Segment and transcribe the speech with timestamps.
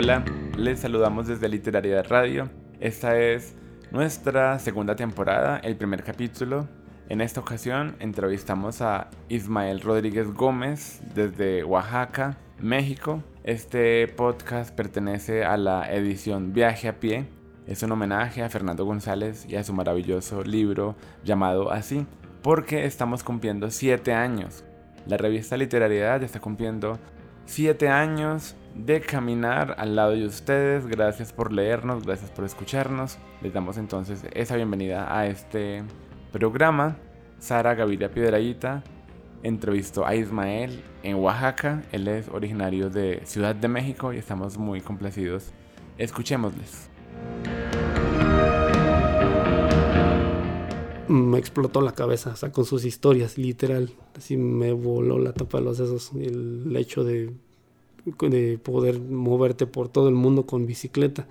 [0.00, 0.24] Hola,
[0.56, 2.48] les saludamos desde Literaria Radio.
[2.78, 3.56] Esta es
[3.90, 6.68] nuestra segunda temporada, el primer capítulo.
[7.08, 13.24] En esta ocasión entrevistamos a Ismael Rodríguez Gómez desde Oaxaca, México.
[13.42, 17.26] Este podcast pertenece a la edición Viaje a Pie.
[17.66, 22.06] Es un homenaje a Fernando González y a su maravilloso libro llamado Así,
[22.42, 24.64] porque estamos cumpliendo siete años.
[25.08, 27.00] La revista Literariedad está cumpliendo
[27.46, 30.86] siete años de caminar al lado de ustedes.
[30.86, 33.18] Gracias por leernos, gracias por escucharnos.
[33.42, 35.82] Les damos entonces esa bienvenida a este
[36.32, 36.96] programa.
[37.38, 38.82] Sara Gaviria Piedraíta
[39.42, 41.82] entrevistó a Ismael en Oaxaca.
[41.92, 45.52] Él es originario de Ciudad de México y estamos muy complacidos.
[45.98, 46.88] Escuchémosles.
[51.08, 53.90] Me explotó la cabeza, o con sus historias, literal.
[54.14, 56.12] Así me voló la tapa de los sesos.
[56.12, 57.32] El hecho de
[58.20, 61.26] de poder moverte por todo el mundo con bicicleta.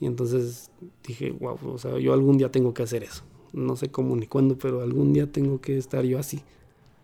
[0.00, 0.70] Y entonces
[1.06, 3.22] dije, wow, o sea, yo algún día tengo que hacer eso.
[3.52, 6.42] No sé cómo ni cuándo, pero algún día tengo que estar yo así.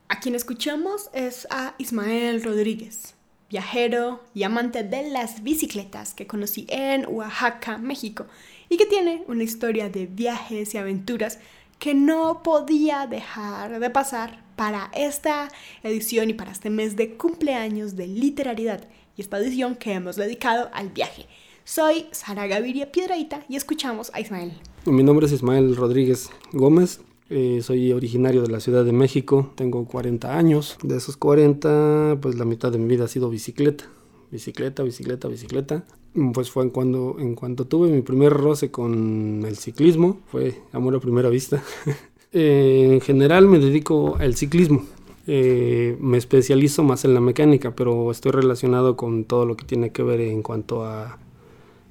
[0.08, 3.16] A quien escuchamos es a Ismael Rodríguez,
[3.50, 8.26] viajero y amante de las bicicletas que conocí en Oaxaca, México,
[8.68, 11.38] y que tiene una historia de viajes y aventuras
[11.78, 15.48] que no podía dejar de pasar para esta
[15.82, 20.70] edición y para este mes de cumpleaños de literariedad y esta edición que hemos dedicado
[20.72, 21.26] al viaje.
[21.64, 24.52] Soy Sara Gaviria Piedraita y escuchamos a Ismael.
[24.84, 27.00] Mi nombre es Ismael Rodríguez Gómez.
[27.28, 30.78] Eh, soy originario de la Ciudad de México, tengo 40 años.
[30.82, 33.84] De esos 40, pues la mitad de mi vida ha sido bicicleta.
[34.30, 35.84] Bicicleta, bicicleta, bicicleta.
[36.32, 40.94] Pues fue en cuando, en cuanto tuve mi primer roce con el ciclismo, fue amor
[40.96, 41.62] a primera vista.
[42.32, 44.84] Eh, en general me dedico al ciclismo.
[45.26, 49.90] Eh, me especializo más en la mecánica, pero estoy relacionado con todo lo que tiene
[49.90, 51.18] que ver en cuanto a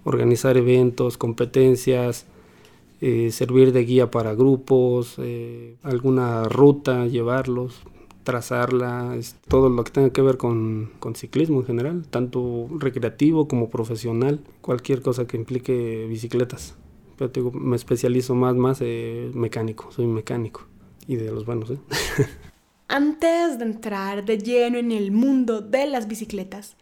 [0.04, 2.28] organizar eventos, competencias,
[3.02, 5.16] eh, servir de guía para grupos,
[5.82, 7.82] alguna ruta, llevarlos,
[8.26, 13.70] trazarla, todo lo que tenga que ver con, con, ciclismo en general, tanto recreativo como
[13.70, 16.76] profesional, cualquier cosa que implique bicicletas
[17.18, 20.68] pero te digo, me especializo más, más eh, mecánico, soy mecánico
[21.08, 21.72] y de los buenos.
[21.72, 21.78] ¿eh?
[22.88, 26.76] Antes de entrar de lleno en el mundo de las bicicletas,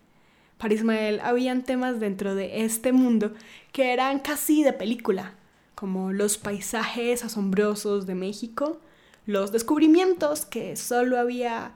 [0.57, 3.33] para Ismael habían temas dentro de este mundo
[3.71, 5.35] que eran casi de película,
[5.75, 8.79] como los paisajes asombrosos de México,
[9.25, 11.71] los descubrimientos que solo había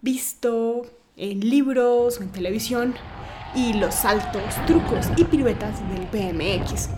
[0.00, 2.94] visto en libros o en televisión,
[3.54, 6.88] y los saltos, trucos y piruetas del BMX.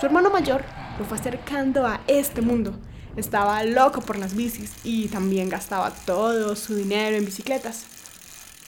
[0.00, 0.64] Su hermano mayor
[0.98, 2.74] lo fue acercando a este mundo.
[3.16, 7.86] Estaba loco por las bicis y también gastaba todo su dinero en bicicletas.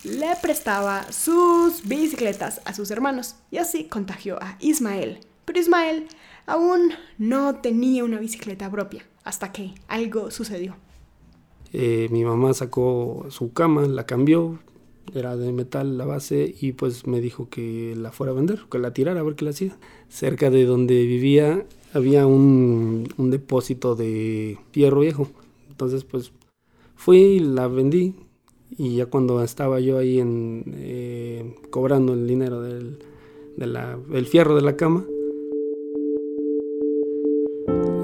[0.04, 5.20] Le prestaba sus bicicletas a sus hermanos y así contagió a Ismael.
[5.44, 6.08] Pero Ismael
[6.46, 10.77] aún no tenía una bicicleta propia hasta que algo sucedió.
[11.72, 14.59] Eh, mi mamá sacó su cama, la cambió,
[15.15, 18.78] era de metal la base y pues me dijo que la fuera a vender, que
[18.78, 19.77] la tirara a ver qué la hacía.
[20.09, 25.28] Cerca de donde vivía había un, depósito de fierro viejo.
[25.69, 26.32] Entonces pues
[26.94, 28.15] fui y la vendí
[28.77, 32.99] y ya cuando estaba yo ahí en, eh, cobrando el dinero del,
[33.56, 35.05] de fierro de la cama,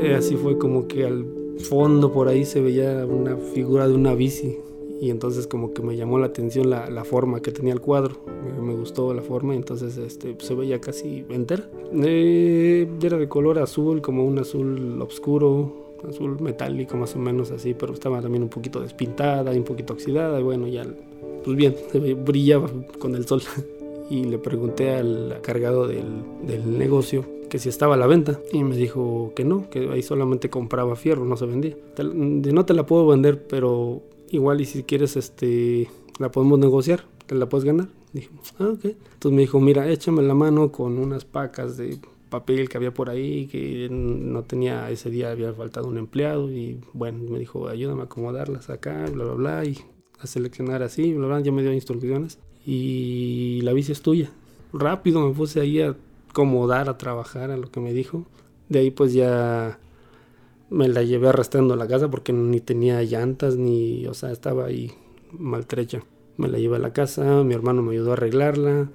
[0.01, 1.27] eh, así fue como que al
[1.59, 4.59] fondo por ahí se veía una figura de una bici
[5.01, 8.17] y entonces como que me llamó la atención la, forma que tenía el cuadro,
[8.61, 11.69] me, gustó la forma y entonces este, se veía casi entera.
[11.93, 17.75] Eh, era de color azul, como un azul oscuro, azul metálico más o menos así,
[17.75, 20.85] pero estaba también un poquito despintada y un poquito oxidada y bueno, ya
[21.45, 21.77] pues bien,
[22.25, 23.43] brillaba con el sol.
[24.11, 28.77] y le pregunté al cargado del, negocio que si estaba a la venta y me
[28.77, 31.77] dijo que no, que ahí solamente compraba fierro, no se vendía.
[31.99, 37.35] no te la puedo vender, pero igual y si quieres, este, la podemos negociar, te
[37.35, 37.89] la puedes ganar.
[38.13, 38.85] Dije, ah, ok.
[38.85, 41.99] Entonces me dijo, mira, échame la mano con unas pacas de
[42.29, 46.81] papel que había por ahí, que no tenía, ese día había faltado un empleado y
[46.93, 49.79] bueno, me dijo, ayúdame a acomodarlas acá, bla, bla, bla, y
[50.21, 54.31] a seleccionar así, bla, bla, ya me dio instrucciones y la bici es tuya.
[54.73, 55.97] Rápido me puse ahí a
[56.29, 58.27] acomodar, a trabajar a lo que me dijo.
[58.69, 59.79] De ahí pues ya
[60.71, 64.67] me la llevé arrastrando a la casa porque ni tenía llantas ni, o sea, estaba
[64.67, 64.93] ahí
[65.33, 66.03] maltrecha.
[66.37, 68.91] Me la llevé a la casa, mi hermano me ayudó a arreglarla,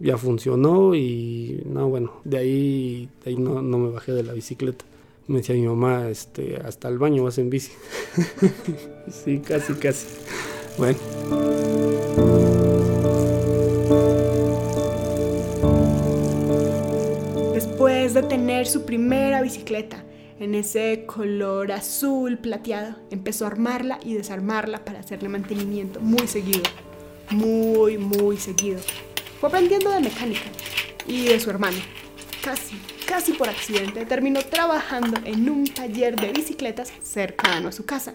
[0.00, 4.32] ya funcionó y no, bueno, de ahí, de ahí no, no me bajé de la
[4.32, 4.84] bicicleta.
[5.28, 7.70] Me decía mi mamá, este, hasta el baño vas en bici.
[9.08, 10.06] sí, casi, casi.
[10.76, 11.69] Bueno.
[18.20, 20.04] De tener su primera bicicleta
[20.38, 26.62] en ese color azul plateado, empezó a armarla y desarmarla para hacerle mantenimiento muy seguido.
[27.30, 28.78] Muy, muy seguido.
[29.40, 30.50] Fue aprendiendo de mecánica
[31.06, 31.78] y de su hermano.
[32.42, 32.76] Casi,
[33.06, 38.14] casi por accidente terminó trabajando en un taller de bicicletas cercano a su casa.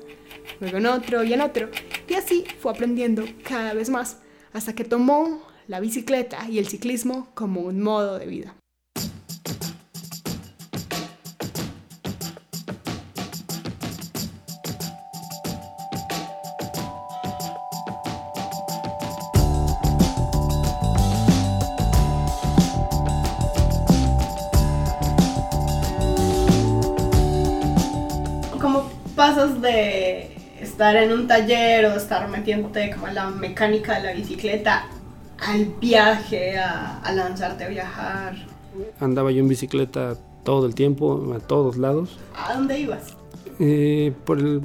[0.59, 1.69] Luego en otro y en otro.
[2.07, 4.19] Y así fue aprendiendo cada vez más
[4.53, 8.55] hasta que tomó la bicicleta y el ciclismo como un modo de vida.
[29.45, 30.29] Pasas de
[30.61, 34.87] estar en un taller o estar metiéndote como en la mecánica de la bicicleta
[35.39, 38.35] al viaje, a, a lanzarte a viajar?
[38.99, 42.17] Andaba yo en bicicleta todo el tiempo, a todos lados.
[42.35, 43.15] ¿A dónde ibas?
[43.59, 44.61] Eh, por el-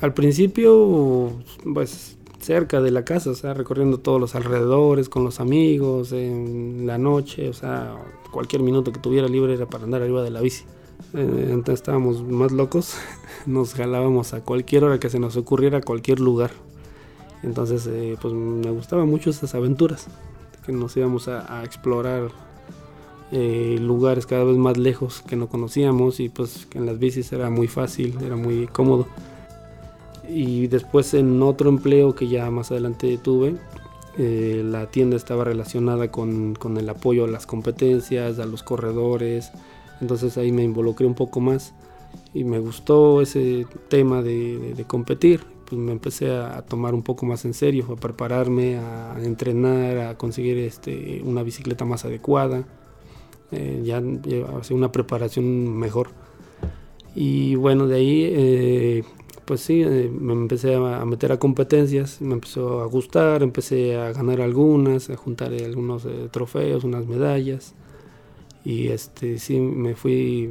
[0.00, 1.32] al principio,
[1.72, 6.86] pues cerca de la casa, o sea, recorriendo todos los alrededores con los amigos, en
[6.86, 7.94] la noche, o sea,
[8.30, 10.64] cualquier minuto que tuviera libre era para andar arriba de la bici.
[11.12, 12.96] Eh, entonces estábamos más locos,
[13.46, 16.50] nos jalábamos a cualquier hora que se nos ocurriera, a cualquier lugar.
[17.42, 20.06] Entonces, eh, pues me gustaban mucho esas aventuras,
[20.64, 22.30] que nos íbamos a, a explorar
[23.36, 27.50] eh, lugares cada vez más lejos que no conocíamos y pues en las bicis era
[27.50, 29.08] muy fácil, era muy cómodo.
[30.28, 33.56] Y después en otro empleo que ya más adelante tuve,
[34.18, 39.50] eh, la tienda estaba relacionada con, con el apoyo a las competencias, a los corredores,
[40.00, 41.74] entonces ahí me involucré un poco más
[42.34, 45.40] y me gustó ese tema de, de- de competir.
[45.66, 49.98] Pues me empecé a, a tomar un poco más en serio, a prepararme, a entrenar,
[49.98, 52.64] a conseguir este, una bicicleta más adecuada
[53.52, 56.08] eh, ya llevaba así una preparación mejor.
[57.14, 59.04] Y bueno, de ahí, eh,
[59.44, 63.96] pues sí, eh, me empecé a, a meter a competencias, me empezó a gustar, empecé
[63.96, 67.74] a ganar algunas, a juntar algunos eh, trofeos, unas medallas.
[68.64, 70.50] Y este, sí, me fui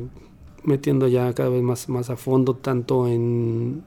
[0.64, 3.84] metiendo ya cada vez más, más a fondo, tanto en,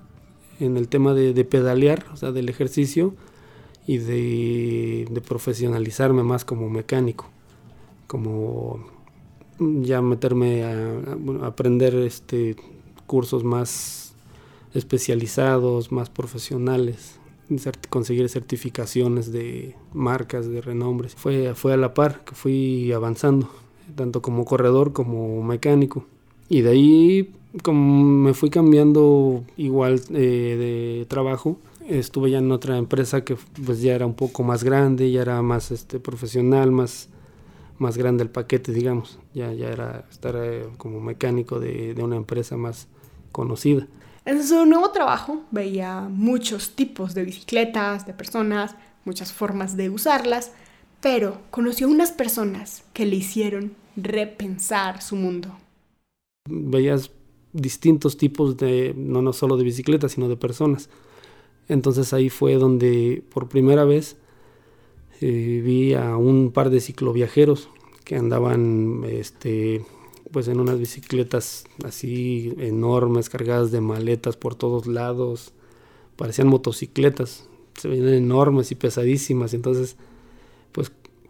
[0.61, 3.15] en el tema de, pedalear, o sea, del ejercicio,
[3.87, 7.27] y de, profesionalizarme más como mecánico
[8.09, 8.85] como
[9.59, 12.57] ya meterme a, a, aprender este
[13.07, 14.15] cursos más
[14.75, 17.19] especializados, más profesionales,
[17.89, 21.09] conseguir certificaciones de marcas de renombre.
[21.09, 23.49] Fue, fue a la par que fui avanzando,
[23.95, 26.05] tanto como corredor como mecánico.
[26.49, 32.79] Y de ahí, como me fui cambiando igual eh, de trabajo, estuve ya en otra
[32.79, 37.09] empresa que pues ya era un poco más grande, ya era más este, profesional, más
[37.79, 39.19] más grande el paquete, digamos.
[39.35, 42.89] Ya, ya era estar eh, como mecánico de, de, una empresa más
[43.33, 43.87] conocida.
[44.25, 48.75] En su nuevo trabajo veía muchos tipos de bicicletas, de personas,
[49.05, 50.53] muchas formas de usarlas,
[51.07, 55.57] pero conoció unas personas que le hicieron repensar su mundo.
[56.51, 57.13] Veías
[57.53, 60.91] distintos tipos de, no, no solo de bicicletas, sino de personas.
[61.69, 64.17] Entonces ahí fue donde por primera vez
[65.21, 67.69] eh, vi a un par de cicloviajeros
[68.03, 69.85] que andaban este,
[70.33, 75.53] pues en unas bicicletas así enormes, cargadas de maletas por todos lados,
[76.17, 79.97] parecían motocicletas, se veían enormes y pesadísimas, entonces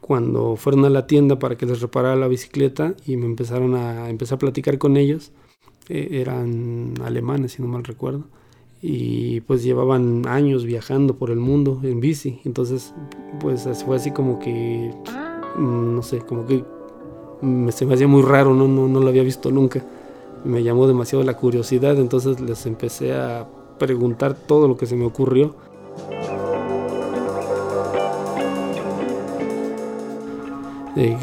[0.06, 4.08] cuando fueron a la tienda para que les reparara la bicicleta y me empezaron a
[4.08, 5.32] empezar a platicar con ellos,
[5.88, 8.24] eh, eran alemanes si no mal recuerdo,
[8.80, 12.40] y pues llevaban años viajando por el mundo en bici.
[12.44, 12.94] Entonces,
[13.40, 14.92] pues fue así como que,
[15.58, 16.62] no sé, como que
[17.42, 18.68] me, se me hacía muy raro, ¿no?
[18.68, 19.84] No, no lo había visto nunca.
[20.44, 23.48] Me llamó demasiado la curiosidad, entonces les empecé a
[23.78, 25.56] preguntar todo lo que se me ocurrió.
[30.96, 31.16] De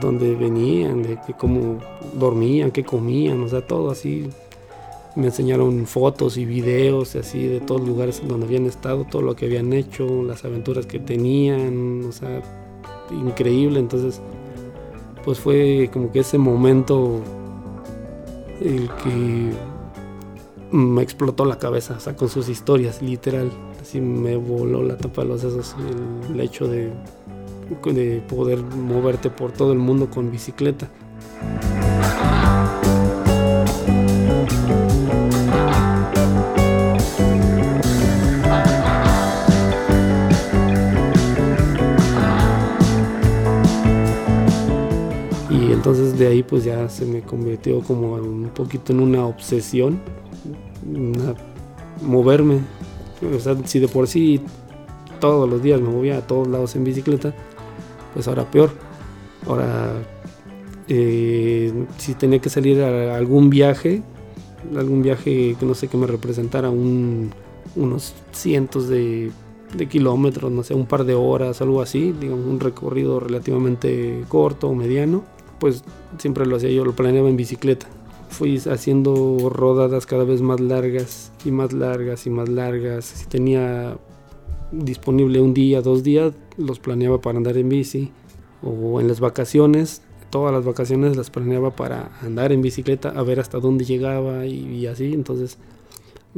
[0.00, 1.78] dónde venían, de cómo
[2.12, 4.28] dormían, qué comían, o sea, todo así
[5.16, 9.36] me enseñaron fotos y videos así de todos los lugares donde habían estado, todo lo
[9.36, 12.42] que habían hecho, las aventuras que tenían, o sea,
[13.10, 13.78] increíble.
[13.78, 14.20] Entonces,
[15.24, 17.20] pues fue como que ese momento
[18.60, 19.52] el que
[20.72, 23.52] me explotó la cabeza, o sea, con sus historias, literal.
[23.80, 25.76] Así me voló la tapa de los sesos
[26.32, 26.90] el hecho de,
[27.92, 30.88] de poder moverte por todo el mundo con bicicleta.
[45.84, 50.00] entonces después de ahí pues ya se me convirtió como un poquito en una obsesión,
[52.00, 52.60] moverme.
[53.36, 54.40] O sea, si de por sí
[55.20, 57.34] todos los días me movía a todos lados en bicicleta,
[58.14, 58.70] pues ahora peor.
[59.46, 59.92] Ahora,
[60.88, 64.02] eh, si tenía que salir a algún viaje,
[64.76, 69.32] algún viaje que no sé que me representara unos cientos de,
[69.90, 74.74] kilómetros, no sé, un par de horas, algo así, digamos, un recorrido relativamente corto o
[74.74, 75.24] mediano,
[75.58, 75.82] pues
[76.18, 77.86] siempre lo hacía yo, lo planeaba en bicicleta.
[78.28, 83.04] Fui haciendo rodadas cada vez más largas y más largas y más largas.
[83.04, 83.96] Si tenía
[84.72, 88.10] disponible un día, dos días, los planeaba para andar en bici.
[88.62, 93.40] O en las vacaciones, todas las vacaciones las planeaba para andar en bicicleta, a ver
[93.40, 95.12] hasta dónde llegaba y, así.
[95.12, 95.58] Entonces,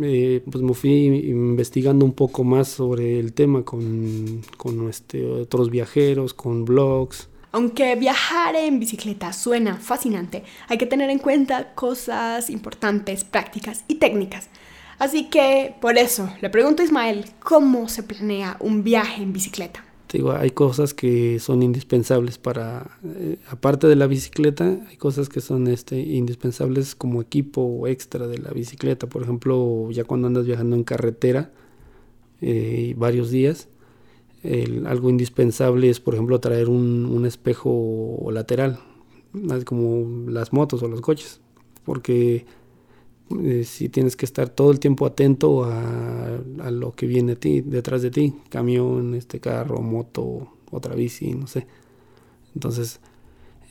[0.03, 5.71] eh, pues me fui investigando un poco más sobre el tema con, con este, otros
[5.71, 7.29] viajeros, con blogs.
[7.53, 13.95] Aunque viajar en bicicleta suena fascinante, hay que tener en cuenta cosas importantes, prácticas y
[13.95, 14.51] técnicas.
[14.99, 19.87] Así que por eso le pregunto a Ismael, ¿cómo se planea un viaje en bicicleta?
[20.13, 25.41] digo, hay cosas que son indispensables para, eh, aparte de la bicicleta, hay cosas que
[25.41, 29.09] son este, indispensables como equipo extra de la bicicleta.
[29.09, 31.51] Por ejemplo, ya cuando andas viajando en carretera
[32.41, 33.69] eh, varios días,
[34.87, 38.79] algo indispensable es, por ejemplo, traer un, un espejo lateral,
[39.65, 41.41] como las motos o los coches,
[41.85, 42.47] porque
[43.43, 47.61] eh, si tienes que estar todo el tiempo atento a, lo que viene a ti,
[47.61, 51.67] detrás de ti, camión, este carro, moto, otra bici, no sé.
[52.55, 53.01] Entonces,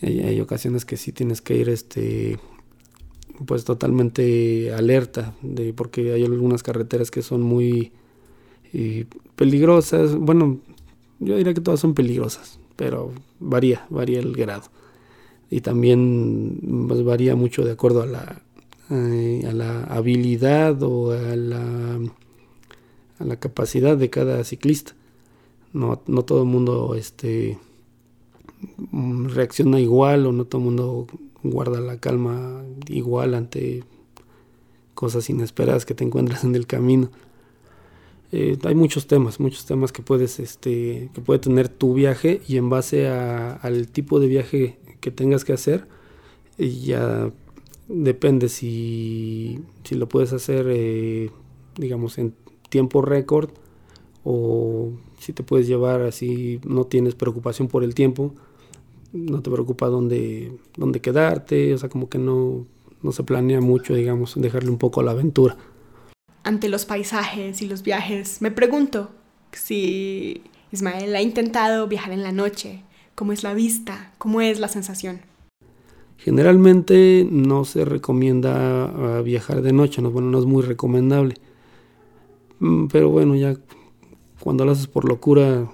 [0.02, 2.38] hay, ocasiones que sí tienes que ir este
[3.46, 7.92] pues totalmente alerta de porque hay algunas carreteras que son muy
[8.74, 10.16] eh, peligrosas.
[10.16, 10.60] Bueno,
[11.20, 14.70] yo diría que todas son peligrosas, pero varía, varía el grado.
[15.50, 18.45] Y también pues, varía mucho de acuerdo a la,
[18.90, 22.00] a la habilidad o a la,
[23.20, 24.94] a la capacidad de cada ciclista.
[25.74, 27.58] No, no todo el mundo este,
[28.92, 31.08] mm, reacciona igual o no todo el mundo
[31.44, 33.84] guarda la calma igual ante
[34.94, 37.12] cosas inesperadas que te encuentras en el camino.
[38.32, 42.58] Eh, hay muchos temas, muchos temas que puedes, este, que puede tener tu viaje y
[42.58, 45.88] en base al tipo de viaje que tengas que hacer,
[46.58, 47.32] ya
[47.88, 51.32] depende si, si lo puedes hacer, eh,
[51.76, 52.34] digamos, en
[52.70, 53.50] tiempo récord
[54.24, 58.34] o si te puedes llevar así, no tienes preocupación por el tiempo,
[59.14, 62.66] no te preocupa dónde, dónde quedarte, o sea, como que no,
[63.02, 65.58] no se planea mucho, digamos, dejarle un poco a la aventura.
[66.44, 69.10] Ante los paisajes y los viajes, me pregunto
[69.52, 72.84] si Ismael ha intentado viajar en la noche,
[73.16, 75.22] cómo es la vista, cómo es la sensación.
[76.18, 81.36] Generalmente no se recomienda ah, viajar de noche, no, bueno, no es muy recomendable.
[82.60, 83.56] Mm, pero bueno, ya
[84.40, 85.70] cuando lo haces por locura,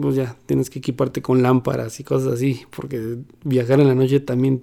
[0.00, 4.20] pues ya tienes que equiparte con lámparas y cosas así, porque viajar en la noche
[4.20, 4.62] también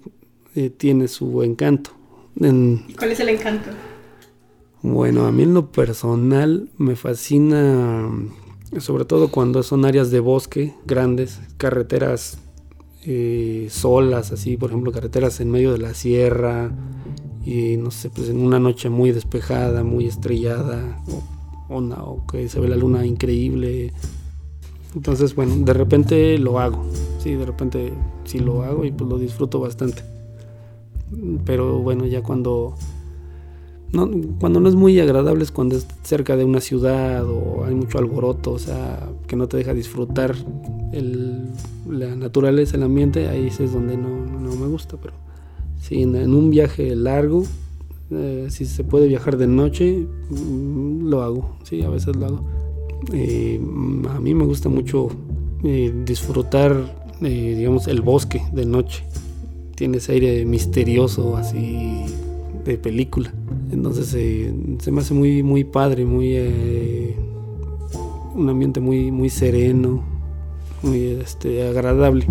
[0.54, 1.90] eh, tiene su encanto.
[2.38, 3.70] ¿Cuál es el encanto?
[4.82, 8.08] Bueno, a mí en lo personal me fascina,
[8.78, 12.38] sobre todo cuando son áreas de bosque grandes, carreteras
[13.04, 16.70] eh, solas, así, por ejemplo, carreteras en medio de la sierra,
[17.44, 21.02] y no sé, pues en una noche muy despejada, muy estrellada,
[21.68, 23.92] o, o que se ve la luna increíble.
[24.94, 26.84] Entonces, bueno, de repente lo hago,
[27.18, 27.92] sí, de repente
[28.24, 30.02] sí lo hago y pues lo disfruto bastante.
[31.44, 32.74] Pero bueno, ya cuando
[33.90, 37.74] no, cuando no es muy agradable es cuando es cerca de una ciudad o hay
[37.74, 40.34] mucho alboroto, o sea, que no te deja disfrutar
[41.88, 44.08] la naturaleza, el ambiente, ahí es donde no,
[44.56, 45.14] me gusta, pero
[45.80, 47.44] si en, un viaje largo,
[48.10, 52.44] eh, si se puede viajar de noche, mm, lo hago, sí, a veces lo hago.
[53.12, 53.60] Eh,
[54.10, 55.08] a mí me gusta mucho
[55.62, 59.04] eh, disfrutar, digamos, el bosque de noche.
[59.76, 62.04] Tiene ese aire misterioso, así
[62.72, 63.32] de película.
[63.70, 66.36] Entonces se me hace muy, muy padre, muy
[68.34, 70.02] un ambiente muy, muy sereno,
[70.82, 72.26] muy este, agradable.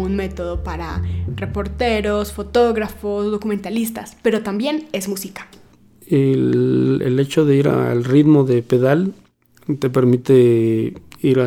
[0.00, 1.02] Un método para
[1.36, 5.46] reporteros, fotógrafos, documentalistas, pero también es música.
[6.06, 9.12] El, hecho de ir al ritmo de pedal
[9.78, 11.40] te permite ir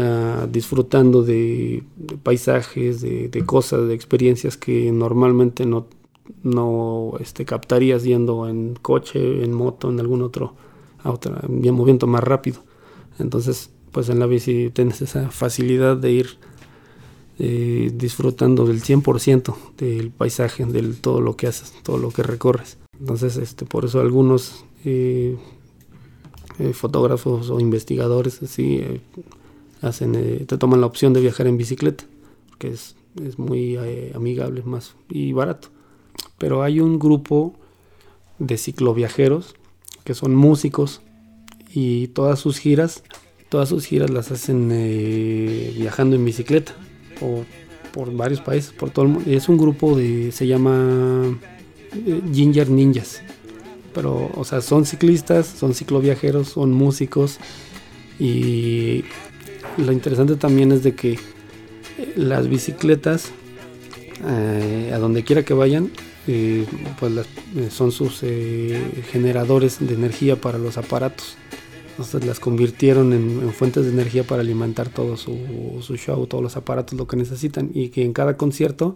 [0.51, 1.83] disfrutando de,
[2.21, 5.87] paisajes, de, cosas, de experiencias que normalmente no,
[6.43, 10.55] no este, captarías yendo en coche, en moto, en algún otro,
[11.03, 12.63] otro movimiento más rápido.
[13.19, 16.27] Entonces, pues en la bici tienes esa facilidad de ir
[17.39, 22.77] eh, disfrutando del 100% del paisaje, de todo lo que haces, todo lo que recorres.
[22.99, 25.35] Entonces, este, por eso algunos eh,
[26.59, 28.83] eh, fotógrafos o investigadores así
[29.81, 32.03] hacen, te toman la opción de viajar en bicicleta,
[32.49, 33.77] porque es, es muy
[34.13, 35.69] amigable más y barato.
[36.37, 37.55] Pero hay un grupo
[38.37, 39.55] de cicloviajeros
[40.03, 41.01] que son músicos
[41.73, 43.03] y todas sus giras,
[43.49, 44.69] todas sus giras las hacen
[45.75, 46.75] viajando en bicicleta
[47.23, 47.45] o
[47.91, 49.31] por varios países, por todo el mundo.
[49.31, 51.39] Es un grupo de, se llama
[52.05, 53.21] eh, Ginger Ninjas,
[53.93, 57.39] pero, o sea, son ciclistas, son cicloviajeros, son músicos
[58.19, 59.03] y
[59.77, 61.19] lo interesante también es de que eh,
[62.15, 63.31] las bicicletas,
[64.23, 65.91] a donde quiera que vayan,
[66.97, 67.11] pues
[67.71, 68.21] son sus
[69.11, 71.35] generadores de energía para los aparatos.
[71.93, 75.35] Entonces las convirtieron en, fuentes de energía para alimentar todo su,
[75.95, 77.69] show, todos los aparatos, lo que necesitan.
[77.71, 78.95] Y que en cada concierto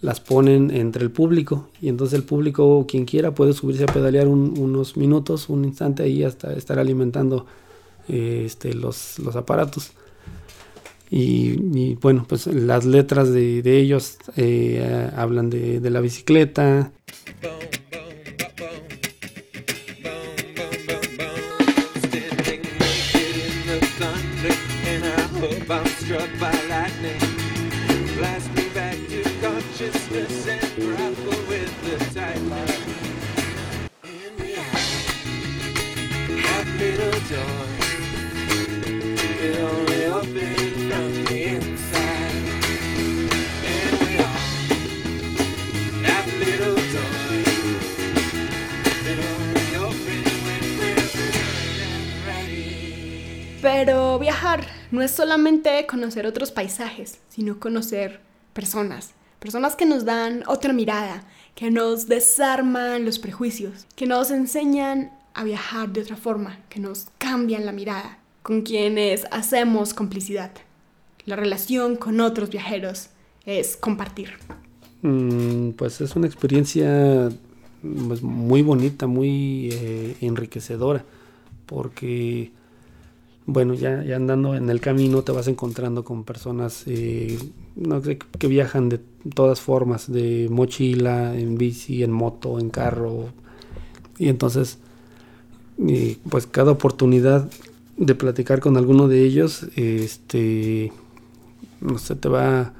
[0.00, 1.68] las ponen entre el público.
[1.82, 6.24] Y entonces el público, quien quiera, puede subirse a pedalear unos minutos, un instante ahí
[6.24, 7.44] hasta estar alimentando
[8.08, 9.92] eh, este, los, aparatos.
[11.10, 16.92] Y, bueno, pues las letras de, ellos eh, hablan de la bicicleta.
[53.62, 58.20] Pero viajar no es solamente conocer otros paisajes, sino conocer
[58.52, 59.12] personas.
[59.38, 65.44] Personas que nos dan otra mirada, que nos desarman los prejuicios, que nos enseñan a
[65.44, 70.52] viajar de otra forma, que nos cambian la mirada, con quienes hacemos complicidad.
[71.24, 73.10] La relación con otros viajeros
[73.46, 74.30] es compartir.
[75.02, 77.30] Mm, pues es una experiencia
[77.82, 81.04] pues, muy bonita, muy eh, enriquecedora,
[81.66, 82.52] porque
[83.46, 87.38] bueno, ya, ya, andando en el camino te vas encontrando con personas eh,
[88.38, 89.00] que viajan de
[89.34, 93.30] todas formas, de mochila, en bici, en moto, en carro.
[94.16, 94.78] Y entonces,
[96.28, 97.50] pues cada oportunidad
[97.96, 100.92] de platicar con alguno de ellos, este,
[101.80, 102.72] no sé, te va,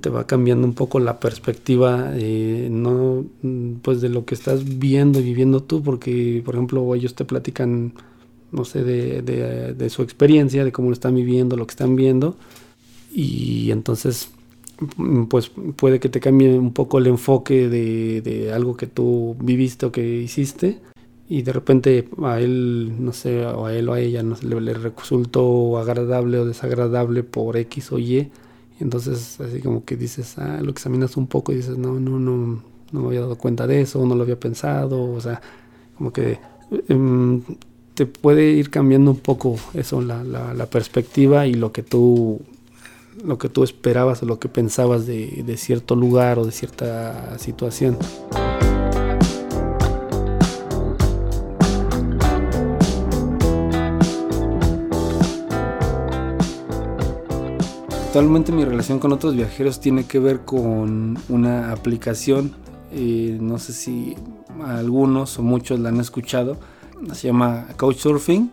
[0.00, 3.24] te va cambiando un poco la perspectiva, eh, no,
[3.82, 7.92] pues de lo que estás viendo y viviendo tú, porque, por ejemplo, ellos te platican
[8.52, 12.36] no sé, de, de, su experiencia, de cómo lo están viviendo, lo que están viendo.
[13.10, 14.30] Y entonces,
[15.28, 19.86] pues puede que te cambie un poco el enfoque de, de algo que tú viviste
[19.86, 20.78] o que hiciste.
[21.32, 24.60] Y de repente a él, no sé, o a él o a ella no le,
[24.60, 28.30] le resultó agradable o desagradable por X o Y.
[28.80, 32.62] Entonces, así como que dices, ah, lo examinas un poco y dices, no, no, no,
[32.92, 35.10] no me había dado cuenta de eso, no lo había pensado.
[35.10, 35.40] O sea,
[35.96, 36.38] como que
[36.88, 37.40] em,
[37.94, 42.42] te puede ir cambiando un poco eso, la, la, perspectiva y lo que tú
[43.24, 47.38] lo que tú esperabas o lo que pensabas de, de cierto lugar o de cierta
[47.38, 47.96] situación.
[58.12, 62.54] Actualmente mi relación con otros viajeros tiene que ver con una aplicación,
[62.92, 64.16] eh, no sé si
[64.66, 66.58] algunos o muchos la han escuchado,
[67.14, 68.52] se llama Couchsurfing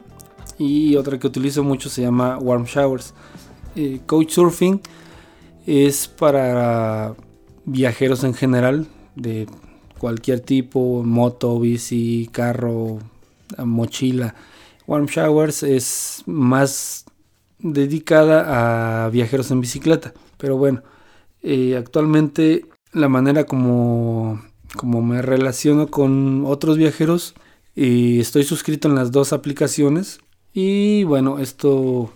[0.57, 3.13] y otra que utilizo mucho se llama Warm Showers.
[3.75, 4.79] Eh, Couchsurfing
[5.67, 7.15] es para
[7.65, 9.45] viajeros en general de
[9.97, 12.99] cualquier tipo, moto, bici, carro,
[13.57, 14.35] mochila.
[14.87, 17.08] Warm Showers es más
[17.59, 20.13] dedicada a viajeros en bicicleta.
[20.37, 20.81] Pero bueno,
[21.41, 24.41] eh, actualmente la manera como,
[24.75, 27.35] como me relaciono con otros viajeros
[27.75, 30.19] y estoy suscrito en las dos aplicaciones.
[30.53, 32.11] Y bueno, esto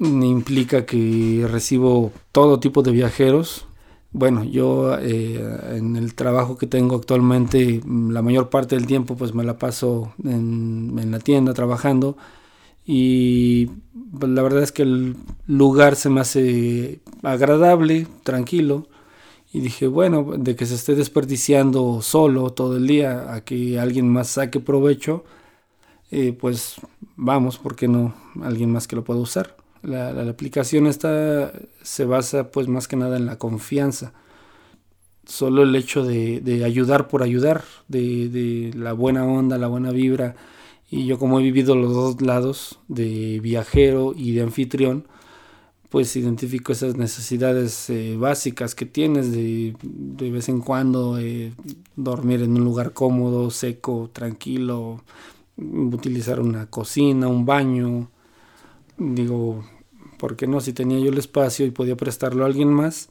[0.00, 3.66] implica que recibo todo tipo de viajeros.
[4.12, 9.34] Bueno, yo eh, en el trabajo que tengo actualmente, la mayor parte del tiempo pues
[9.34, 12.16] me la paso en la tienda trabajando
[12.86, 13.66] y
[14.18, 15.16] pues, la verdad es que el
[15.46, 18.88] lugar se me hace agradable, tranquilo.
[19.52, 24.08] Y dije, bueno, de que se esté desperdiciando solo todo el día a que alguien
[24.08, 25.24] más saque provecho,
[26.10, 26.76] eh, pues
[27.16, 29.56] vamos, ¿por qué no alguien más que lo pueda usar?
[29.82, 34.12] La, la, aplicación esta se basa pues más que nada en la confianza.
[35.24, 39.90] Solo el hecho de, de ayudar por ayudar, de, de la buena onda, la buena
[39.90, 40.34] vibra,
[40.94, 45.08] y yo como he vivido los dos lados, de viajero y de anfitrión,
[45.90, 51.52] pues identifico esas necesidades eh, básicas que tienes de, de vez en cuando eh,
[51.96, 55.02] dormir en un lugar cómodo, seco, tranquilo,
[55.56, 58.08] utilizar una cocina, un baño.
[58.96, 59.64] Digo,
[60.16, 60.60] ¿por qué no?
[60.60, 63.08] Si tenía yo el espacio y podía prestarlo a alguien más,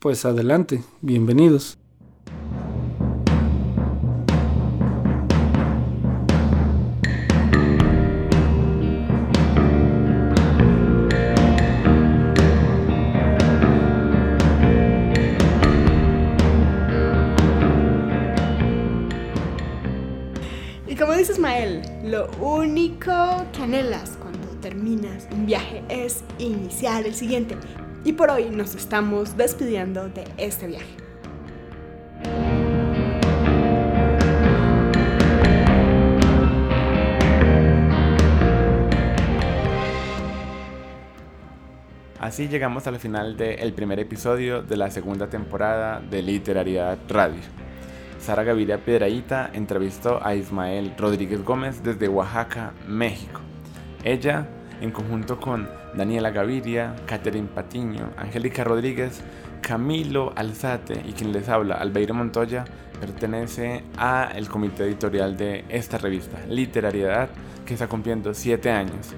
[0.00, 1.78] pues adelante, bienvenidos.
[24.20, 27.56] Cuando terminas un viaje es iniciar el siguiente.
[28.04, 30.96] Y por hoy nos estamos despidiendo de este viaje.
[42.20, 47.40] Así llegamos al final del primer episodio de la segunda temporada de Literariedad Radio.
[48.20, 53.40] Sara Gaviria Piedraíta entrevistó a Ismael Rodríguez Gómez desde Oaxaca, México.
[54.04, 54.46] Ella,
[54.80, 59.22] en conjunto con Daniela Gaviria, Catherine Patiño, Angélica Rodríguez,
[59.60, 62.64] Camilo Alzate y quien les habla, Albeiro Montoya,
[63.00, 67.28] pertenece a el comité editorial de esta revista, Literariedad,
[67.64, 69.14] que está cumpliendo 7 años.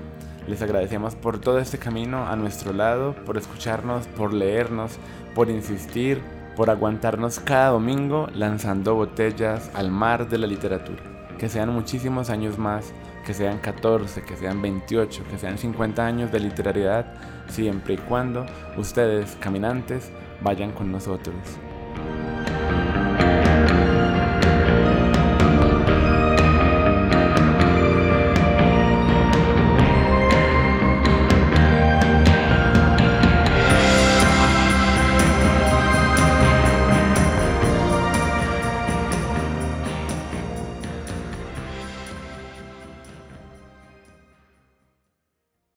[0.47, 4.99] Les agradecemos por todo este camino a nuestro lado, por escucharnos, por leernos,
[5.35, 6.21] por insistir,
[6.55, 11.03] por aguantarnos cada domingo lanzando botellas al mar de la literatura.
[11.39, 12.93] Que sean muchísimos años más,
[13.25, 17.15] que sean 14, que sean 28, que sean 50 años de literariedad,
[17.49, 20.11] siempre y cuando ustedes, caminantes,
[20.41, 21.35] vayan con nosotros.